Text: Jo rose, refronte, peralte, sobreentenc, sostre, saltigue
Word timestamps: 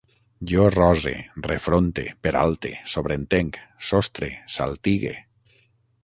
Jo 0.51 0.63
rose, 0.75 1.11
refronte, 1.47 2.05
peralte, 2.27 2.71
sobreentenc, 2.97 3.59
sostre, 3.93 4.31
saltigue 4.57 5.13